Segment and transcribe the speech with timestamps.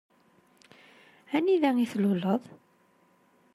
[1.35, 2.43] Anida i tluleḍ?